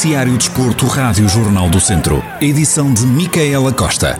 [0.00, 2.24] Noticiário Desporto, Rádio Jornal do Centro.
[2.40, 4.18] Edição de Micaela Costa.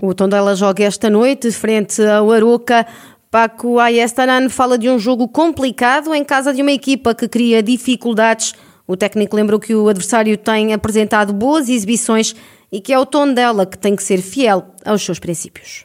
[0.00, 2.86] O Tondela joga esta noite frente ao Aroca.
[3.32, 8.54] Paco Ayestaran fala de um jogo complicado em casa de uma equipa que cria dificuldades.
[8.86, 12.32] O técnico lembrou que o adversário tem apresentado boas exibições
[12.70, 15.84] e que é o Tondela que tem que ser fiel aos seus princípios.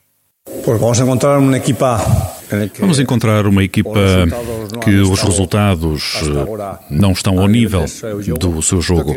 [0.64, 2.00] vamos encontrar uma equipa
[2.80, 4.00] Vamos encontrar uma equipa
[4.84, 7.86] que os resultados eh, não estão ao nível
[8.40, 9.14] do seu jogo.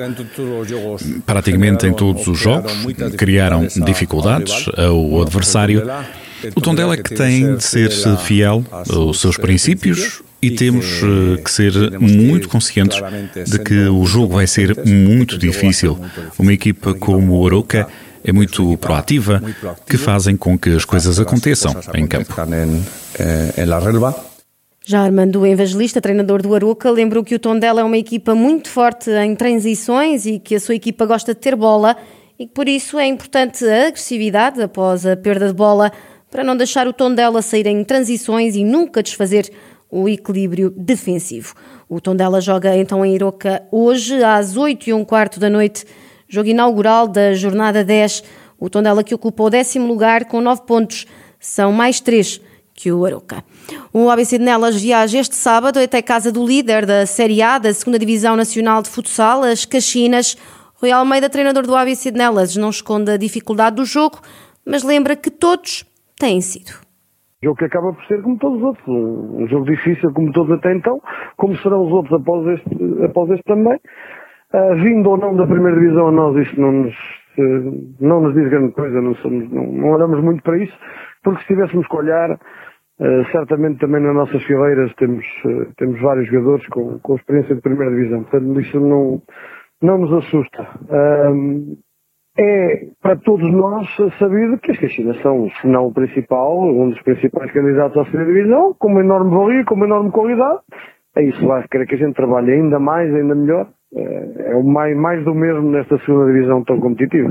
[1.25, 2.73] Praticamente em todos os jogos
[3.17, 5.83] criaram dificuldades ao adversário.
[6.55, 11.51] O Tondela é que tem de ser fiel aos seus princípios e temos eh, que
[11.51, 12.99] ser muito conscientes
[13.47, 15.99] de que o jogo vai ser muito difícil.
[16.39, 17.89] Uma equipa como o Aroca
[18.27, 19.41] é muito proativa,
[19.89, 22.35] que fazem com que as coisas aconteçam em campo.
[24.85, 29.11] Já Armando Evangelista, treinador do Aroca, lembrou que o Tondela é uma equipa muito forte
[29.11, 31.97] em transições e que a sua equipa gosta de ter bola
[32.37, 35.93] e que por isso é importante a agressividade após a perda de bola
[36.29, 39.51] para não deixar o Tondela sair em transições e nunca desfazer
[39.89, 41.55] o equilíbrio defensivo.
[41.89, 45.85] O Tondela joga então em Iroca hoje às 8 e um quarto da noite
[46.29, 48.23] jogo inaugural da jornada 10.
[48.59, 51.07] O Tondela que ocupa o décimo lugar com 9 pontos,
[51.39, 52.41] são mais 3
[52.75, 53.43] que o Aroca.
[53.93, 57.71] O ABC de Nelas viaja este sábado até casa do líder da Série A da
[57.71, 60.37] 2 Divisão Nacional de Futsal, as Caxinas.
[60.75, 64.21] Rui Almeida, treinador do ABC de Nelas, não esconde a dificuldade do jogo,
[64.65, 65.87] mas lembra que todos
[66.19, 66.73] têm sido.
[67.43, 70.75] Jogo que acaba por ser como todos os outros, um jogo difícil como todos até
[70.75, 71.01] então,
[71.37, 73.79] como serão os outros após este, após este também.
[74.55, 76.95] Uh, vindo ou não da primeira divisão, a nós isso não nos,
[77.37, 80.73] uh, não nos diz grande coisa, não, somos, não, não, olhamos muito para isso,
[81.25, 85.27] porque se tivéssemos que olhar, uh, certamente também nas nossas fileiras temos,
[85.77, 89.21] temos vários jogadores com, com experiência de primeira divisão, portanto isso não,
[89.83, 90.69] não nos assusta.
[92.39, 93.89] é para todos nós
[94.21, 98.27] sabido que as Caxinas são, se não o principal, um dos principais candidatos à segunda
[98.27, 100.61] divisão, com uma enorme valia, com uma enorme qualidade,
[101.17, 104.63] é isso vai querer que a gente trabalhe ainda mais, ainda melhor, é, é o
[104.63, 107.31] mais, mais do mesmo nesta segunda divisão tão competitiva.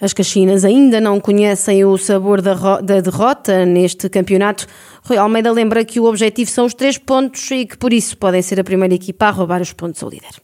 [0.00, 4.66] As Caxinas ainda não conhecem o sabor da, da, derrota neste campeonato.
[5.06, 8.42] Rui Almeida lembra que o objetivo são os três pontos e que por isso podem
[8.42, 10.42] ser a primeira equipa a roubar os pontos ao líder.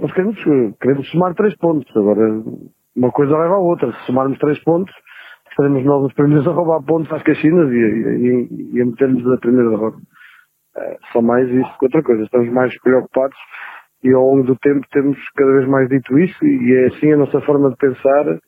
[0.00, 0.38] Nós queremos,
[0.78, 1.90] queremos somar três pontos.
[1.96, 2.42] Agora,
[2.94, 3.90] uma coisa leva à outra.
[3.92, 4.94] Se somarmos três pontos,
[5.50, 9.38] estaremos nós os primeiros a roubar pontos às Caxinas e, e, e a meter-nos na
[9.38, 9.96] primeira derrota.
[10.76, 12.24] É, só mais isso que outra coisa.
[12.24, 13.36] Estamos mais preocupados
[14.02, 17.16] e ao longo do tempo temos cada vez mais dito isso e é assim a
[17.16, 18.38] nossa forma de pensar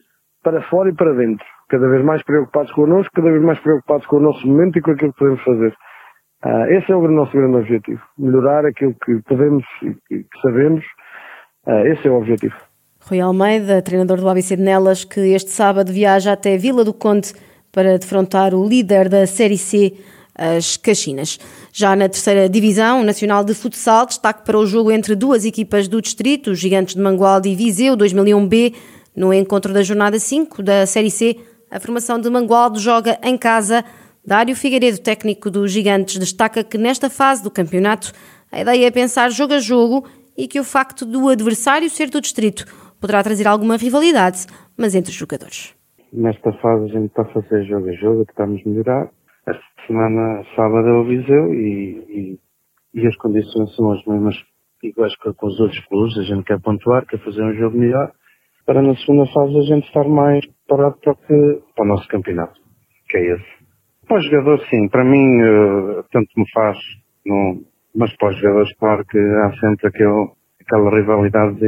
[0.42, 1.44] para fora e para dentro.
[1.69, 4.91] Cada vez mais preocupados connosco, cada vez mais preocupados com o nosso momento e com
[4.91, 5.75] aquilo que podemos fazer.
[6.44, 8.03] Uh, esse é o nosso grande objetivo.
[8.19, 10.84] Melhorar aquilo que podemos e que sabemos.
[11.66, 12.54] Uh, esse é o objetivo.
[13.00, 17.32] Rui Almeida, treinador do ABC de Nelas, que este sábado viaja até Vila do Conde
[17.72, 19.94] para defrontar o líder da Série C,
[20.34, 21.39] as Caxinas.
[21.72, 26.03] Já na terceira divisão nacional de futsal, destaque para o jogo entre duas equipas do
[26.03, 28.75] distrito, os Gigantes de Mangualde e Viseu 2001B,
[29.15, 31.37] no encontro da jornada 5 da Série C.
[31.71, 33.84] A formação de Mangualde joga em casa.
[34.27, 38.12] Dário Figueiredo, técnico dos Gigantes, destaca que nesta fase do campeonato
[38.51, 40.06] a ideia é pensar jogo a jogo
[40.37, 42.65] e que o facto do adversário ser do distrito
[43.01, 44.47] poderá trazer alguma rivalidade,
[44.77, 45.75] mas entre os jogadores.
[46.12, 49.11] Nesta fase a gente está a fazer jogo a jogo, tentamos melhorar
[49.47, 52.38] esta semana, sábado, é o Viseu e,
[52.94, 54.37] e, e, as condições são as mesmas
[54.82, 56.19] iguais que com os outros clubes.
[56.19, 58.12] A gente quer pontuar, quer fazer um jogo melhor,
[58.66, 62.59] para na segunda fase a gente estar mais parado para, que, para o nosso campeonato,
[63.09, 63.65] que é esse.
[64.06, 66.78] Para os jogadores, sim, para mim, uh, tanto me faz,
[67.25, 67.60] não,
[67.94, 71.59] mas para os jogadores, claro que há sempre aquele, aquela rivalidade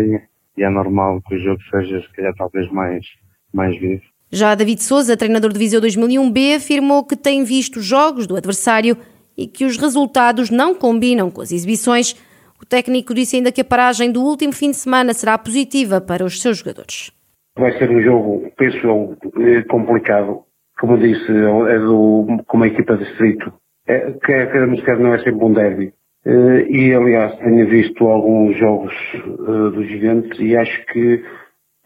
[0.57, 3.05] e é normal que o jogo seja, se calhar, talvez mais,
[3.53, 4.03] mais vivo.
[4.31, 8.97] Já David Souza, treinador de Viseu 2001B, afirmou que tem visto jogos do adversário
[9.37, 12.17] e que os resultados não combinam com as exibições.
[12.61, 16.25] O técnico disse ainda que a paragem do último fim de semana será positiva para
[16.25, 17.13] os seus jogadores.
[17.57, 20.43] Vai ser um jogo, penso eh, complicado.
[20.79, 23.53] Como disse, é do, com uma equipa de distrito.
[23.87, 25.93] É, quer queremos quer não é sempre um derby.
[26.27, 31.23] Eh, e aliás, tenho visto alguns jogos uh, dos gigantes e acho que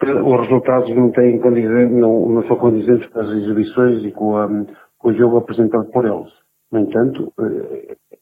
[0.02, 1.38] os resultados não têm
[1.90, 4.48] não, não são condizentes com as exibições e com, a,
[4.98, 6.32] com o jogo apresentado por eles.
[6.72, 7.32] No entanto,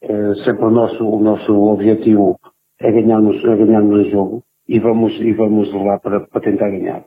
[0.01, 2.37] é, sempre o nosso, o nosso objetivo
[2.81, 7.05] é ganharmos, é ganharmos o jogo e vamos, e vamos lá para, para tentar ganhar.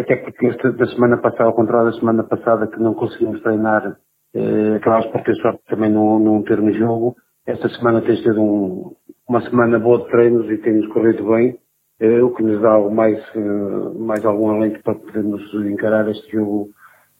[0.00, 3.96] Até porque esta, da semana passada, ao contrário da semana passada que não conseguimos treinar,
[4.34, 7.14] eh, acabámos por ter sorte também não, não termos jogo,
[7.46, 8.92] esta semana tem sido um,
[9.28, 11.56] uma semana boa de treinos e tem-nos corrido bem,
[12.00, 16.70] eh, o que nos dá mais, eh, mais algum alento para podermos encarar este jogo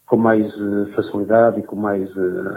[0.05, 2.09] com mais eh, facilidade e com mais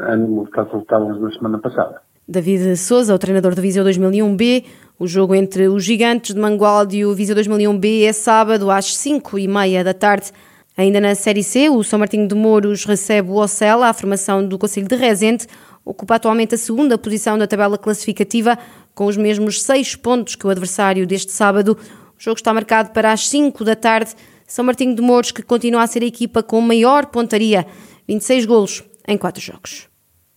[0.09, 2.01] ânimo do que estávamos na semana passada.
[2.27, 4.65] David Souza, o treinador do Viseu 2001B.
[4.99, 9.39] O jogo entre os Gigantes de Mangualde e o Viseu 2001B é sábado às 5
[9.39, 10.31] e meia da tarde.
[10.77, 14.57] Ainda na Série C, o São Martinho de Mouros recebe o Ocel, a formação do
[14.59, 15.47] Conselho de Rezende,
[15.85, 18.57] ocupa atualmente a segunda posição da tabela classificativa,
[18.95, 21.77] com os mesmos seis pontos que o adversário deste sábado.
[22.23, 24.15] O jogo está marcado para as 5 da tarde.
[24.47, 27.67] São Martinho de Mouros, que continua a ser a equipa com maior pontaria,
[28.07, 29.92] 26 golos em 4 jogos.